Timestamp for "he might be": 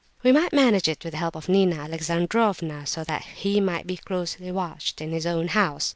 3.23-3.97